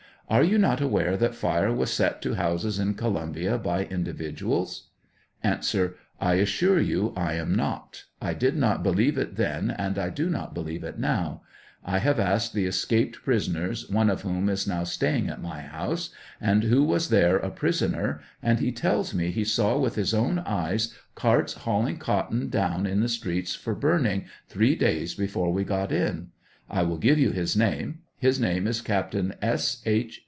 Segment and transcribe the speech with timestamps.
[0.29, 4.87] Are you not aware that fire was set to houses in Columbia by individuals?
[5.43, 5.59] A.
[6.21, 10.29] I assure you I am not; I did not believe it then, and I do
[10.29, 11.41] not believe it now;
[11.83, 16.11] I have asked the escaped prisoners, one of whom is now staying at my house,
[16.39, 20.39] and who was there a prisoner, and he tells me he saw with his own
[20.39, 25.91] eyes carts, hauling cotton down in the streets for burning three days before we got
[25.91, 26.29] in;
[26.69, 29.81] I will give you his name; his name is Captain S.
[29.85, 30.19] H.